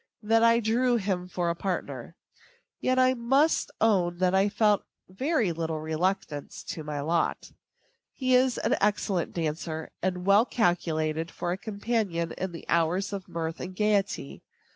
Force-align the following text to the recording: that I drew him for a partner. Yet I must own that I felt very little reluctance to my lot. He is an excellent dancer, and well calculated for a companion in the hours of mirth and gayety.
that 0.23 0.41
I 0.41 0.59
drew 0.59 0.95
him 0.95 1.27
for 1.27 1.51
a 1.51 1.55
partner. 1.55 2.15
Yet 2.79 2.97
I 2.97 3.13
must 3.13 3.69
own 3.79 4.17
that 4.17 4.33
I 4.33 4.49
felt 4.49 4.81
very 5.07 5.51
little 5.51 5.79
reluctance 5.79 6.63
to 6.69 6.83
my 6.83 7.01
lot. 7.01 7.51
He 8.11 8.33
is 8.33 8.57
an 8.57 8.75
excellent 8.81 9.31
dancer, 9.33 9.91
and 10.01 10.25
well 10.25 10.47
calculated 10.47 11.29
for 11.29 11.51
a 11.51 11.55
companion 11.59 12.31
in 12.31 12.51
the 12.51 12.65
hours 12.67 13.13
of 13.13 13.27
mirth 13.29 13.59
and 13.59 13.75
gayety. 13.75 14.41